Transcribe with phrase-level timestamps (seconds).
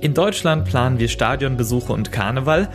[0.00, 2.68] In Deutschland planen wir Stadionbesuche und Karneval.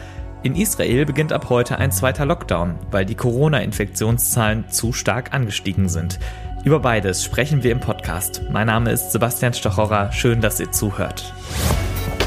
[0.44, 6.20] In Israel beginnt ab heute ein zweiter Lockdown, weil die Corona-Infektionszahlen zu stark angestiegen sind.
[6.65, 8.41] Über beides sprechen wir im Podcast.
[8.51, 10.12] Mein Name ist Sebastian Stochorer.
[10.12, 11.34] Schön, dass ihr zuhört.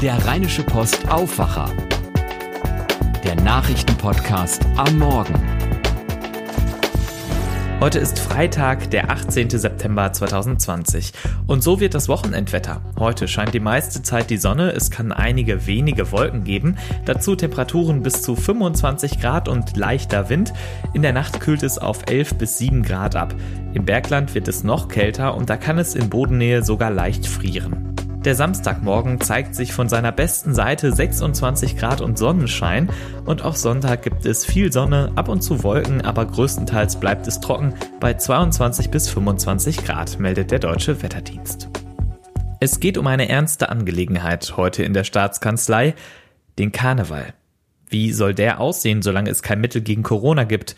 [0.01, 1.69] Der Rheinische Post Aufwacher.
[3.23, 5.35] Der Nachrichtenpodcast am Morgen.
[7.79, 9.49] Heute ist Freitag, der 18.
[9.77, 11.13] September 2020.
[11.45, 12.81] Und so wird das Wochenendwetter.
[12.97, 18.01] Heute scheint die meiste Zeit die Sonne, es kann einige wenige Wolken geben, dazu Temperaturen
[18.01, 20.51] bis zu 25 Grad und leichter Wind.
[20.95, 23.35] In der Nacht kühlt es auf 11 bis 7 Grad ab.
[23.75, 27.96] Im Bergland wird es noch kälter und da kann es in Bodennähe sogar leicht frieren.
[28.25, 32.89] Der Samstagmorgen zeigt sich von seiner besten Seite 26 Grad und Sonnenschein
[33.25, 37.39] und auch Sonntag gibt es viel Sonne, ab und zu Wolken, aber größtenteils bleibt es
[37.39, 41.69] trocken bei 22 bis 25 Grad, meldet der Deutsche Wetterdienst.
[42.59, 45.93] Es geht um eine ernste Angelegenheit heute in der Staatskanzlei,
[46.57, 47.33] den Karneval.
[47.87, 50.75] Wie soll der aussehen, solange es kein Mittel gegen Corona gibt?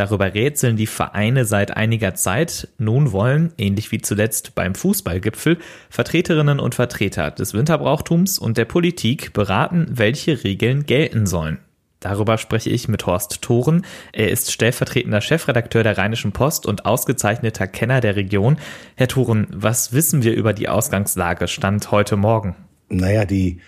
[0.00, 2.68] Darüber rätseln die Vereine seit einiger Zeit.
[2.78, 5.58] Nun wollen, ähnlich wie zuletzt beim Fußballgipfel,
[5.90, 11.58] Vertreterinnen und Vertreter des Winterbrauchtums und der Politik beraten, welche Regeln gelten sollen.
[12.00, 13.84] Darüber spreche ich mit Horst Thoren.
[14.14, 18.56] Er ist stellvertretender Chefredakteur der Rheinischen Post und ausgezeichneter Kenner der Region.
[18.96, 22.56] Herr Thoren, was wissen wir über die Ausgangslage Stand heute Morgen?
[22.88, 23.60] Naja, die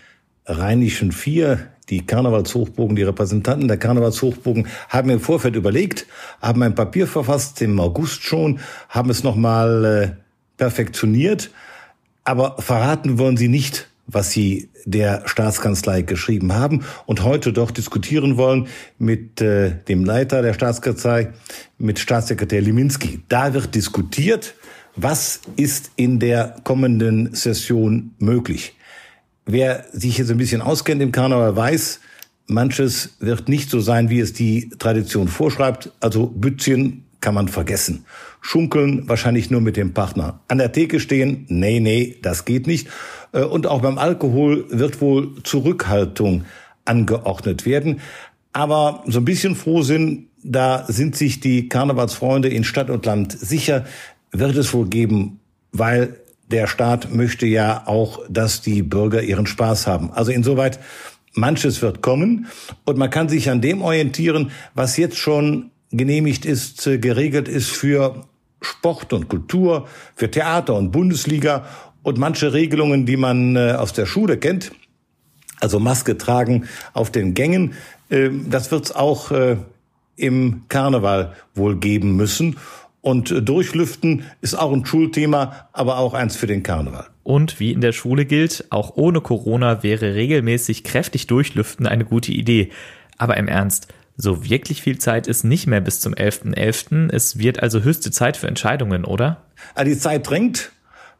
[0.47, 1.59] Rheinischen Vier,
[1.93, 6.07] die Karnevalshochbogen, die Repräsentanten der Karnevalshochbogen haben im Vorfeld überlegt,
[6.41, 10.11] haben ein Papier verfasst im August schon, haben es nochmal äh,
[10.57, 11.51] perfektioniert,
[12.25, 18.39] aber verraten wollen sie nicht, was sie der Staatskanzlei geschrieben haben und heute doch diskutieren
[18.39, 21.35] wollen mit äh, dem Leiter der Staatskanzlei,
[21.77, 23.21] mit Staatssekretär Liminski.
[23.29, 24.55] Da wird diskutiert,
[24.97, 28.75] was ist in der kommenden Session möglich.
[29.45, 32.01] Wer sich jetzt ein bisschen auskennt im Karneval weiß,
[32.47, 35.91] manches wird nicht so sein, wie es die Tradition vorschreibt.
[36.01, 38.05] Also Bützchen kann man vergessen.
[38.41, 40.41] Schunkeln wahrscheinlich nur mit dem Partner.
[40.49, 42.89] An der Theke stehen, nee, nee, das geht nicht.
[43.33, 46.45] Äh, und auch beim Alkohol wird wohl Zurückhaltung
[46.85, 48.01] angeordnet werden.
[48.53, 53.85] Aber so ein bisschen Frohsinn, da sind sich die Karnevalsfreunde in Stadt und Land sicher,
[54.33, 56.17] wird es wohl geben, weil
[56.49, 60.13] der Staat möchte ja auch, dass die Bürger ihren Spaß haben.
[60.13, 60.79] Also insoweit,
[61.35, 62.47] manches wird kommen
[62.85, 67.71] und man kann sich an dem orientieren, was jetzt schon genehmigt ist, äh, geregelt ist
[67.71, 68.27] für
[68.61, 71.67] Sport und Kultur, für Theater und Bundesliga
[72.03, 74.73] und manche Regelungen, die man äh, aus der Schule kennt,
[75.61, 77.75] also Maske tragen auf den Gängen,
[78.09, 79.31] äh, das wird es auch
[80.17, 82.57] im Karneval wohl geben müssen.
[83.03, 87.07] Und Durchlüften ist auch ein Schulthema, aber auch eins für den Karneval.
[87.25, 92.33] Und wie in der Schule gilt, auch ohne Corona wäre regelmäßig kräftig Durchlüften eine gute
[92.33, 92.71] Idee.
[93.19, 96.55] Aber im Ernst, so wirklich viel Zeit ist nicht mehr bis zum 11.11.
[96.55, 97.13] .11.
[97.13, 99.43] Es wird also höchste Zeit für Entscheidungen, oder?
[99.75, 100.71] Ah, die Zeit drängt.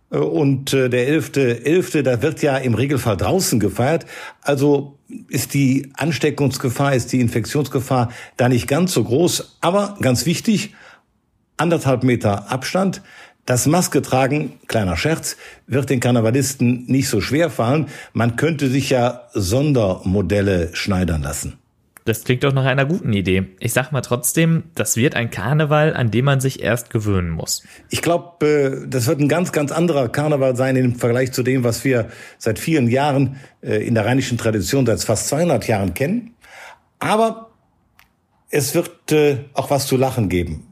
[0.09, 4.07] Und äh, der 11.11., .11., da wird ja im Regelfall draußen gefeiert.
[4.43, 4.99] Also
[5.29, 9.57] ist die Ansteckungsgefahr, ist die Infektionsgefahr da nicht ganz so groß.
[9.61, 10.75] Aber ganz wichtig,
[11.63, 13.03] anderthalb Meter Abstand.
[13.47, 15.37] Das Maske tragen, kleiner Scherz,
[15.67, 17.87] wird den Karnevalisten nicht so schwer fallen.
[18.13, 21.59] Man könnte sich ja Sondermodelle schneidern lassen.
[22.05, 23.47] Das klingt doch nach einer guten Idee.
[23.61, 27.63] Ich sag mal trotzdem, das wird ein Karneval, an dem man sich erst gewöhnen muss.
[27.91, 28.45] Ich glaube,
[28.85, 32.09] äh, das wird ein ganz, ganz anderer Karneval sein im Vergleich zu dem, was wir
[32.39, 36.35] seit vielen Jahren äh, in der rheinischen Tradition seit fast 200 Jahren kennen.
[36.99, 37.51] Aber
[38.51, 40.72] es wird äh, auch was zu lachen geben.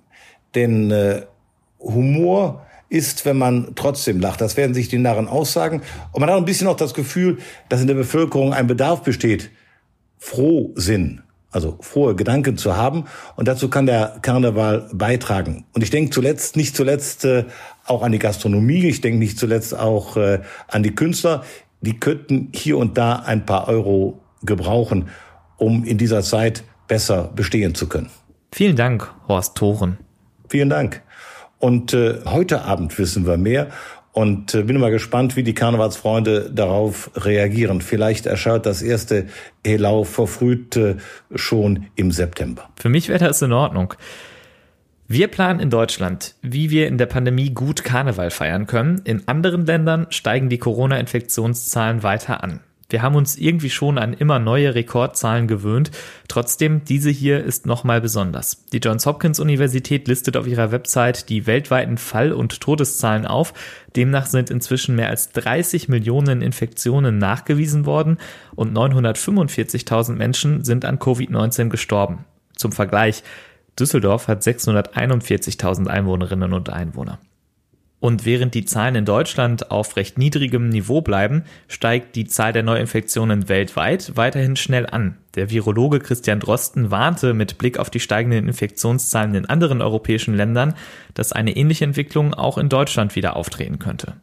[0.55, 1.22] Denn äh,
[1.78, 4.41] Humor ist, wenn man trotzdem lacht.
[4.41, 5.83] Das werden sich die Narren aussagen.
[6.12, 7.38] Und man hat ein bisschen auch das Gefühl,
[7.69, 9.50] dass in der Bevölkerung ein Bedarf besteht,
[10.19, 11.22] Frohsinn,
[11.53, 13.05] also frohe Gedanken zu haben.
[13.37, 15.65] Und dazu kann der Karneval beitragen.
[15.72, 17.44] Und ich denke zuletzt, nicht zuletzt äh,
[17.87, 18.87] auch an die Gastronomie.
[18.87, 21.44] Ich denke nicht zuletzt auch äh, an die Künstler.
[21.81, 25.08] Die könnten hier und da ein paar Euro gebrauchen,
[25.56, 28.11] um in dieser Zeit besser bestehen zu können.
[28.52, 29.99] Vielen Dank, Horst Thoren.
[30.50, 31.02] Vielen Dank.
[31.58, 33.69] Und äh, heute Abend wissen wir mehr.
[34.12, 37.81] Und äh, bin mal gespannt, wie die Karnevalsfreunde darauf reagieren.
[37.81, 39.29] Vielleicht erscheint das erste
[39.64, 40.97] Helau verfrüht äh,
[41.32, 42.69] schon im September.
[42.75, 43.94] Für mich wäre das in Ordnung.
[45.06, 49.00] Wir planen in Deutschland, wie wir in der Pandemie gut Karneval feiern können.
[49.05, 52.61] In anderen Ländern steigen die Corona-Infektionszahlen weiter an.
[52.90, 55.90] Wir haben uns irgendwie schon an immer neue Rekordzahlen gewöhnt.
[56.28, 58.64] Trotzdem, diese hier ist nochmal besonders.
[58.72, 63.54] Die Johns Hopkins Universität listet auf ihrer Website die weltweiten Fall- und Todeszahlen auf.
[63.96, 68.19] Demnach sind inzwischen mehr als 30 Millionen Infektionen nachgewiesen worden
[68.54, 72.25] und 945.000 Menschen sind an Covid-19 gestorben.
[72.56, 73.22] Zum Vergleich,
[73.78, 77.19] Düsseldorf hat 641.000 Einwohnerinnen und Einwohner.
[78.00, 82.62] Und während die Zahlen in Deutschland auf recht niedrigem Niveau bleiben, steigt die Zahl der
[82.62, 85.19] Neuinfektionen weltweit weiterhin schnell an.
[85.35, 90.75] Der Virologe Christian Drosten warnte mit Blick auf die steigenden Infektionszahlen in anderen europäischen Ländern,
[91.12, 94.14] dass eine ähnliche Entwicklung auch in Deutschland wieder auftreten könnte.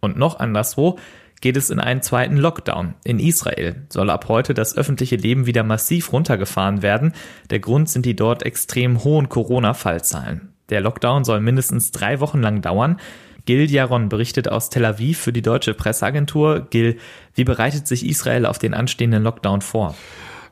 [0.00, 0.98] Und noch anderswo
[1.40, 2.94] geht es in einen zweiten Lockdown.
[3.02, 7.12] In Israel soll ab heute das öffentliche Leben wieder massiv runtergefahren werden.
[7.48, 10.52] Der Grund sind die dort extrem hohen Corona-Fallzahlen.
[10.70, 12.98] Der Lockdown soll mindestens drei Wochen lang dauern.
[13.44, 16.66] Gil Jaron berichtet aus Tel Aviv für die deutsche Presseagentur.
[16.70, 16.98] Gil,
[17.34, 19.94] wie bereitet sich Israel auf den anstehenden Lockdown vor?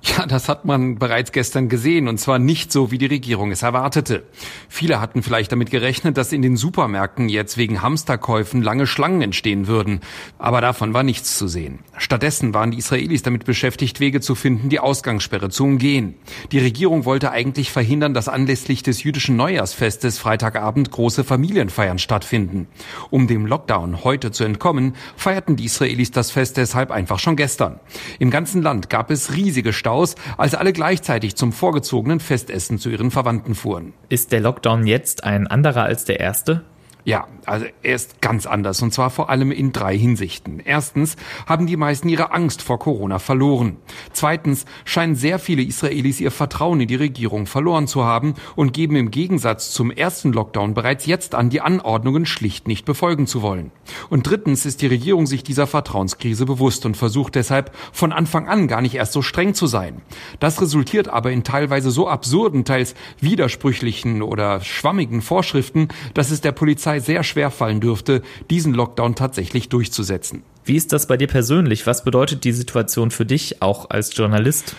[0.06, 3.62] Ja, das hat man bereits gestern gesehen und zwar nicht so, wie die Regierung es
[3.62, 4.24] erwartete.
[4.68, 9.66] Viele hatten vielleicht damit gerechnet, dass in den Supermärkten jetzt wegen Hamsterkäufen lange Schlangen entstehen
[9.66, 10.00] würden.
[10.36, 11.78] Aber davon war nichts zu sehen.
[11.96, 16.16] Stattdessen waren die Israelis damit beschäftigt, Wege zu finden, die Ausgangssperre zu umgehen.
[16.52, 22.68] Die Regierung wollte eigentlich verhindern, dass anlässlich des jüdischen Neujahrsfestes Freitagabend große Familienfeiern stattfinden.
[23.08, 27.80] Um dem Lockdown heute zu entkommen, feierten die Israelis das Fest deshalb einfach schon gestern.
[28.18, 32.90] Im ganzen Land gab es riesige Stau Staus, als alle gleichzeitig zum vorgezogenen Festessen zu
[32.90, 33.92] ihren Verwandten fuhren.
[34.08, 36.64] Ist der Lockdown jetzt ein anderer als der erste?
[37.06, 40.58] Ja, also er ist ganz anders und zwar vor allem in drei Hinsichten.
[40.64, 41.16] Erstens
[41.46, 43.76] haben die meisten ihre Angst vor Corona verloren.
[44.14, 48.96] Zweitens scheinen sehr viele Israelis ihr Vertrauen in die Regierung verloren zu haben und geben
[48.96, 53.70] im Gegensatz zum ersten Lockdown bereits jetzt an, die Anordnungen schlicht nicht befolgen zu wollen.
[54.08, 58.66] Und drittens ist die Regierung sich dieser Vertrauenskrise bewusst und versucht deshalb von Anfang an
[58.66, 60.00] gar nicht erst so streng zu sein.
[60.40, 66.52] Das resultiert aber in teilweise so absurden, teils widersprüchlichen oder schwammigen Vorschriften, dass es der
[66.52, 70.42] Polizei Polizei sehr schwer fallen dürfte, diesen Lockdown tatsächlich durchzusetzen.
[70.64, 71.86] Wie ist das bei dir persönlich?
[71.86, 74.76] Was bedeutet die Situation für dich auch als Journalist?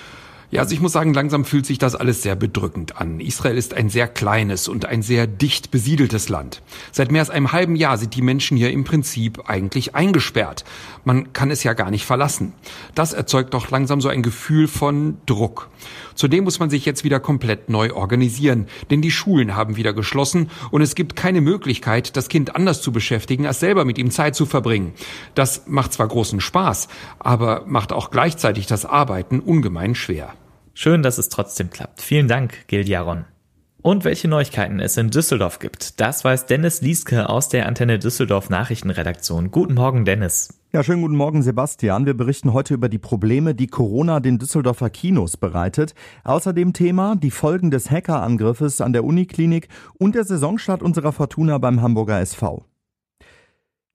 [0.52, 3.20] Ja, also ich muss sagen, langsam fühlt sich das alles sehr bedrückend an.
[3.20, 6.62] Israel ist ein sehr kleines und ein sehr dicht besiedeltes Land.
[6.92, 10.64] Seit mehr als einem halben Jahr sind die Menschen hier im Prinzip eigentlich eingesperrt.
[11.04, 12.54] Man kann es ja gar nicht verlassen.
[12.94, 15.70] Das erzeugt doch langsam so ein Gefühl von Druck.
[16.14, 20.50] Zudem muss man sich jetzt wieder komplett neu organisieren, denn die Schulen haben wieder geschlossen
[20.72, 24.36] und es gibt keine Möglichkeit, das Kind anders zu beschäftigen, als selber mit ihm Zeit
[24.36, 24.94] zu verbringen.
[25.34, 26.88] Das macht zwar großen Spaß,
[27.20, 30.34] aber macht auch gleichzeitig das Arbeiten ungemein schwer.
[30.77, 32.01] Schön, dass es trotzdem klappt.
[32.01, 33.24] Vielen Dank, Giljaron.
[33.81, 38.50] Und welche Neuigkeiten es in Düsseldorf gibt, das weiß Dennis Lieske aus der Antenne Düsseldorf
[38.50, 39.51] Nachrichtenredaktion.
[39.51, 40.50] Guten Morgen, Dennis.
[40.74, 42.06] Ja, schönen guten Morgen, Sebastian.
[42.06, 45.95] Wir berichten heute über die Probleme, die Corona den Düsseldorfer Kinos bereitet.
[46.25, 51.81] Außerdem Thema die Folgen des Hackerangriffes an der Uniklinik und der Saisonstart unserer Fortuna beim
[51.81, 52.66] Hamburger SV.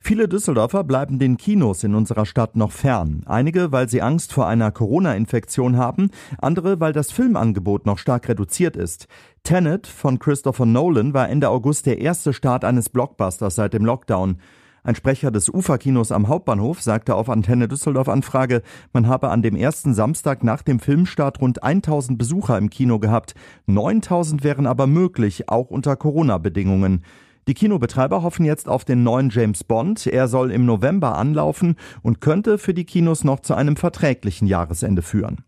[0.02, 3.22] Viele Düsseldorfer bleiben den Kinos in unserer Stadt noch fern.
[3.26, 8.76] Einige, weil sie Angst vor einer Corona-Infektion haben, andere, weil das Filmangebot noch stark reduziert
[8.76, 9.08] ist.
[9.44, 14.38] Tenet von Christopher Nolan war Ende August der erste Start eines Blockbusters seit dem Lockdown.
[14.82, 18.62] Ein Sprecher des Uferkinos am Hauptbahnhof sagte auf Antenne Düsseldorf Anfrage,
[18.94, 23.34] man habe an dem ersten Samstag nach dem Filmstart rund 1000 Besucher im Kino gehabt.
[23.66, 27.04] 9000 wären aber möglich, auch unter Corona-Bedingungen.
[27.48, 30.06] Die Kinobetreiber hoffen jetzt auf den neuen James Bond.
[30.06, 35.02] Er soll im November anlaufen und könnte für die Kinos noch zu einem verträglichen Jahresende
[35.02, 35.44] führen.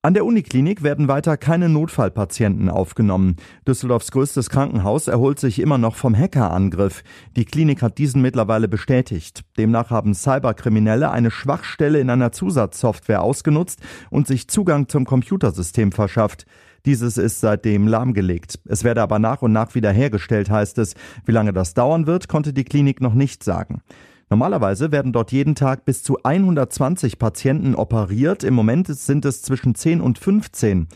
[0.00, 3.34] An der Uniklinik werden weiter keine Notfallpatienten aufgenommen.
[3.66, 7.02] Düsseldorfs größtes Krankenhaus erholt sich immer noch vom Hackerangriff.
[7.36, 9.42] Die Klinik hat diesen mittlerweile bestätigt.
[9.58, 16.46] Demnach haben Cyberkriminelle eine Schwachstelle in einer Zusatzsoftware ausgenutzt und sich Zugang zum Computersystem verschafft.
[16.86, 18.58] Dieses ist seitdem lahmgelegt.
[18.66, 20.94] Es werde aber nach und nach wieder hergestellt, heißt es.
[21.24, 23.82] Wie lange das dauern wird, konnte die Klinik noch nicht sagen.
[24.30, 28.44] Normalerweise werden dort jeden Tag bis zu 120 Patienten operiert.
[28.44, 30.88] Im Moment sind es zwischen 10 und 15.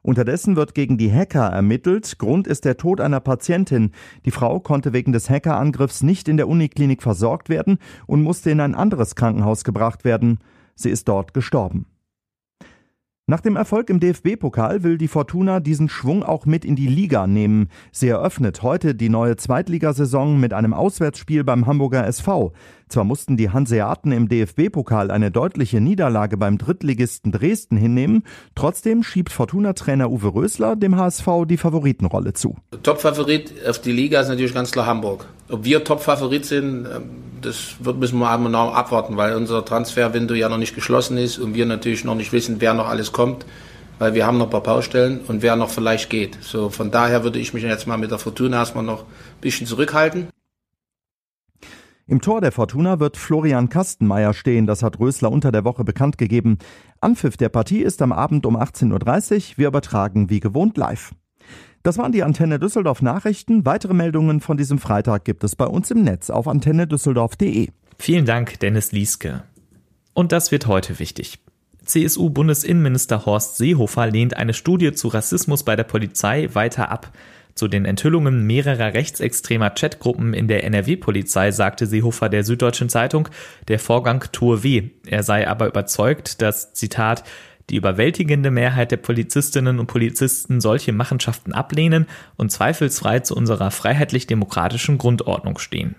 [0.00, 2.18] Unterdessen wird gegen die Hacker ermittelt.
[2.18, 3.92] Grund ist der Tod einer Patientin.
[4.24, 8.60] Die Frau konnte wegen des Hackerangriffs nicht in der Uniklinik versorgt werden und musste in
[8.60, 10.38] ein anderes Krankenhaus gebracht werden.
[10.74, 11.84] Sie ist dort gestorben.
[13.30, 17.26] Nach dem Erfolg im DFB-Pokal will die Fortuna diesen Schwung auch mit in die Liga
[17.26, 17.68] nehmen.
[17.92, 22.54] Sie eröffnet heute die neue Zweitligasaison mit einem Auswärtsspiel beim Hamburger SV.
[22.88, 28.22] Zwar mussten die Hanseaten im DFB-Pokal eine deutliche Niederlage beim Drittligisten Dresden hinnehmen,
[28.54, 32.56] trotzdem schiebt Fortuna-Trainer Uwe Rösler dem HSV die Favoritenrolle zu.
[32.82, 35.26] Topfavorit auf die Liga ist natürlich ganz klar Hamburg.
[35.50, 40.34] Ob wir Topfavorit sind, ähm, das wird, müssen wir einmal noch abwarten, weil unser Transferwindow
[40.34, 43.46] ja noch nicht geschlossen ist und wir natürlich noch nicht wissen, wer noch alles kommt,
[43.98, 46.38] weil wir haben noch ein paar Baustellen und wer noch vielleicht geht.
[46.40, 49.66] So, von daher würde ich mich jetzt mal mit der Fortuna erstmal noch ein bisschen
[49.66, 50.28] zurückhalten.
[52.06, 56.16] Im Tor der Fortuna wird Florian Kastenmeier stehen, das hat Rösler unter der Woche bekannt
[56.16, 56.56] gegeben.
[57.02, 59.42] Anpfiff der Partie ist am Abend um 18.30 Uhr.
[59.56, 61.12] Wir übertragen wie gewohnt live.
[61.88, 63.64] Das waren die Antenne Düsseldorf Nachrichten.
[63.64, 67.68] Weitere Meldungen von diesem Freitag gibt es bei uns im Netz auf antennedüsseldorf.de.
[67.98, 69.42] Vielen Dank, Dennis Lieske.
[70.12, 71.38] Und das wird heute wichtig.
[71.86, 77.10] CSU-Bundesinnenminister Horst Seehofer lehnt eine Studie zu Rassismus bei der Polizei weiter ab.
[77.54, 83.30] Zu den Enthüllungen mehrerer rechtsextremer Chatgruppen in der NRW-Polizei sagte Seehofer der Süddeutschen Zeitung,
[83.68, 84.90] der Vorgang tue weh.
[85.06, 87.24] Er sei aber überzeugt, dass, Zitat,
[87.70, 92.06] die überwältigende Mehrheit der Polizistinnen und Polizisten solche Machenschaften ablehnen
[92.36, 95.96] und zweifelsfrei zu unserer freiheitlich-demokratischen Grundordnung stehen.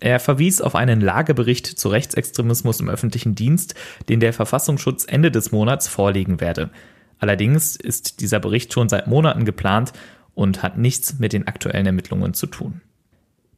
[0.00, 3.74] Er verwies auf einen Lagebericht zu Rechtsextremismus im öffentlichen Dienst,
[4.08, 6.70] den der Verfassungsschutz Ende des Monats vorlegen werde.
[7.18, 9.92] Allerdings ist dieser Bericht schon seit Monaten geplant
[10.34, 12.80] und hat nichts mit den aktuellen Ermittlungen zu tun.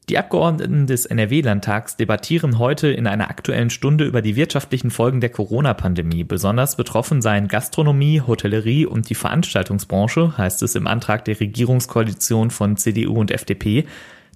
[0.08, 5.30] Die Abgeordneten des NRW-Landtags debattieren heute in einer aktuellen Stunde über die wirtschaftlichen Folgen der
[5.30, 6.24] Corona-Pandemie.
[6.24, 12.76] Besonders betroffen seien Gastronomie, Hotellerie und die Veranstaltungsbranche, heißt es im Antrag der Regierungskoalition von
[12.76, 13.86] CDU und FDP.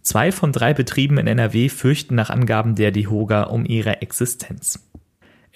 [0.03, 4.86] Zwei von drei Betrieben in NRW fürchten nach Angaben der DEHOGA um ihre Existenz.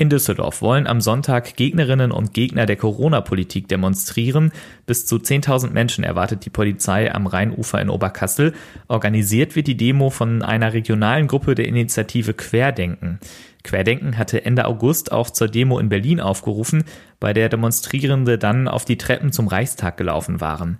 [0.00, 4.50] In Düsseldorf wollen am Sonntag Gegnerinnen und Gegner der Corona-Politik demonstrieren.
[4.86, 8.54] Bis zu 10.000 Menschen erwartet die Polizei am Rheinufer in Oberkassel.
[8.88, 13.20] Organisiert wird die Demo von einer regionalen Gruppe der Initiative Querdenken.
[13.62, 16.84] Querdenken hatte Ende August auch zur Demo in Berlin aufgerufen,
[17.20, 20.78] bei der Demonstrierende dann auf die Treppen zum Reichstag gelaufen waren.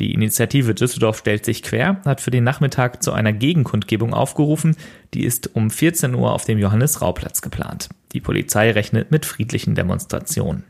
[0.00, 4.76] Die Initiative Düsseldorf stellt sich quer, hat für den Nachmittag zu einer Gegenkundgebung aufgerufen.
[5.12, 7.88] Die ist um 14 Uhr auf dem Johannes-Rau-Platz geplant.
[8.12, 10.64] Die Polizei rechnet mit friedlichen Demonstrationen.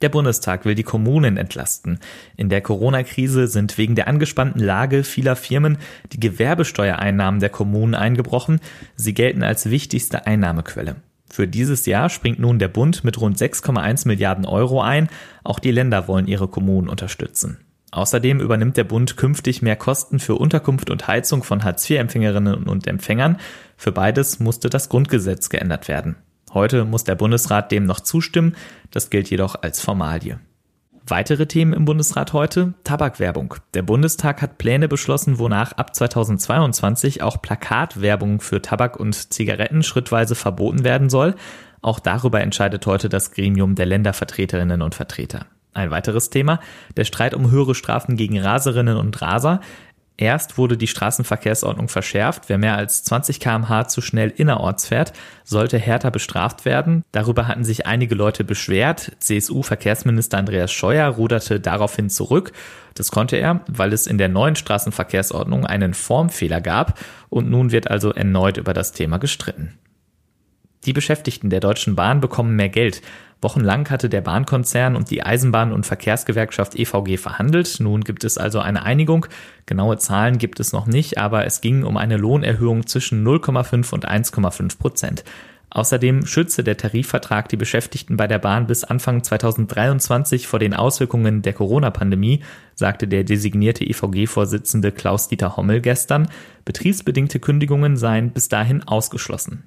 [0.00, 2.00] Der Bundestag will die Kommunen entlasten.
[2.36, 5.78] In der Corona-Krise sind wegen der angespannten Lage vieler Firmen
[6.12, 8.60] die Gewerbesteuereinnahmen der Kommunen eingebrochen.
[8.96, 10.96] Sie gelten als wichtigste Einnahmequelle.
[11.30, 15.08] Für dieses Jahr springt nun der Bund mit rund 6,1 Milliarden Euro ein.
[15.44, 17.58] Auch die Länder wollen ihre Kommunen unterstützen.
[17.92, 23.36] Außerdem übernimmt der Bund künftig mehr Kosten für Unterkunft und Heizung von Hartz-IV-Empfängerinnen und Empfängern.
[23.76, 26.16] Für beides musste das Grundgesetz geändert werden.
[26.54, 28.56] Heute muss der Bundesrat dem noch zustimmen,
[28.90, 30.40] das gilt jedoch als Formalie.
[31.06, 32.72] Weitere Themen im Bundesrat heute?
[32.84, 33.56] Tabakwerbung.
[33.74, 40.34] Der Bundestag hat Pläne beschlossen, wonach ab 2022 auch Plakatwerbung für Tabak und Zigaretten schrittweise
[40.34, 41.34] verboten werden soll.
[41.82, 45.46] Auch darüber entscheidet heute das Gremium der Ländervertreterinnen und Vertreter.
[45.74, 46.60] Ein weiteres Thema,
[46.96, 49.60] der Streit um höhere Strafen gegen Raserinnen und Raser.
[50.18, 52.48] Erst wurde die Straßenverkehrsordnung verschärft.
[52.48, 57.02] Wer mehr als 20 kmh zu schnell innerorts fährt, sollte härter bestraft werden.
[57.12, 59.12] Darüber hatten sich einige Leute beschwert.
[59.18, 62.52] CSU-Verkehrsminister Andreas Scheuer ruderte daraufhin zurück.
[62.94, 67.00] Das konnte er, weil es in der neuen Straßenverkehrsordnung einen Formfehler gab.
[67.30, 69.78] Und nun wird also erneut über das Thema gestritten.
[70.84, 73.02] Die Beschäftigten der Deutschen Bahn bekommen mehr Geld.
[73.40, 77.76] Wochenlang hatte der Bahnkonzern und die Eisenbahn- und Verkehrsgewerkschaft EVG verhandelt.
[77.80, 79.26] Nun gibt es also eine Einigung.
[79.66, 84.08] Genaue Zahlen gibt es noch nicht, aber es ging um eine Lohnerhöhung zwischen 0,5 und
[84.08, 85.24] 1,5 Prozent.
[85.70, 91.42] Außerdem schütze der Tarifvertrag die Beschäftigten bei der Bahn bis Anfang 2023 vor den Auswirkungen
[91.42, 92.42] der Corona-Pandemie,
[92.74, 96.28] sagte der designierte EVG-Vorsitzende Klaus-Dieter Hommel gestern.
[96.64, 99.64] Betriebsbedingte Kündigungen seien bis dahin ausgeschlossen.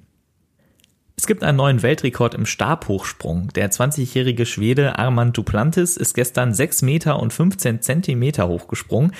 [1.18, 3.48] Es gibt einen neuen Weltrekord im Stabhochsprung.
[3.54, 9.12] Der 20-jährige Schwede Armand Duplantis ist gestern 6 Meter und 15 Zentimeter hochgesprungen.